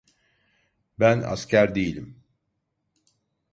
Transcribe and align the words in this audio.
Ben 0.99 1.19
asker 1.23 1.75
değilim. 1.75 2.23